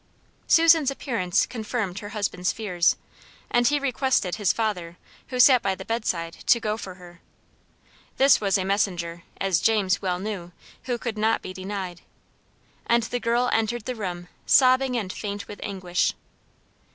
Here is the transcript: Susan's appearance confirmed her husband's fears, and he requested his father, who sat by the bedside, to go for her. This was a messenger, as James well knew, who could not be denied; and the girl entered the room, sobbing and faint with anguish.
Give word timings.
Susan's 0.47 0.89
appearance 0.89 1.45
confirmed 1.45 1.99
her 1.99 2.09
husband's 2.09 2.51
fears, 2.51 2.95
and 3.51 3.67
he 3.67 3.77
requested 3.79 4.37
his 4.37 4.51
father, 4.51 4.97
who 5.27 5.39
sat 5.39 5.61
by 5.61 5.75
the 5.75 5.85
bedside, 5.85 6.37
to 6.47 6.59
go 6.59 6.75
for 6.75 6.95
her. 6.95 7.21
This 8.17 8.41
was 8.41 8.57
a 8.57 8.65
messenger, 8.65 9.21
as 9.39 9.61
James 9.61 10.01
well 10.01 10.17
knew, 10.17 10.53
who 10.85 10.97
could 10.97 11.19
not 11.19 11.43
be 11.43 11.53
denied; 11.53 12.01
and 12.87 13.03
the 13.03 13.19
girl 13.19 13.47
entered 13.53 13.85
the 13.85 13.93
room, 13.93 14.27
sobbing 14.47 14.97
and 14.97 15.13
faint 15.13 15.47
with 15.47 15.59
anguish. 15.61 16.15